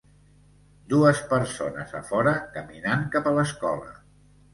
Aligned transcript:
Dues 0.93 1.19
persones 1.33 1.93
a 1.99 2.01
fora 2.07 2.33
caminant 2.55 3.05
cap 3.17 3.29
a 3.29 3.35
l'escola. 3.37 3.93